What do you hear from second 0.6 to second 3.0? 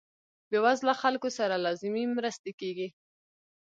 وزله خلکو سره لازمې مرستې کیږي.